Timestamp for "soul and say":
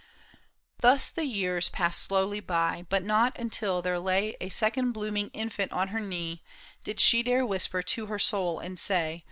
8.17-9.19